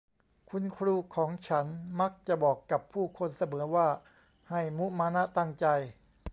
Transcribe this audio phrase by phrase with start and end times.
[0.49, 1.65] คุณครูของฉัน
[1.99, 3.87] มักจะบอกกับผู้คนเสมอว่า
[4.49, 5.65] ให้มุมานะตั้งใจ